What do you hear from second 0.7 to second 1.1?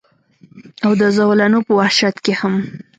او د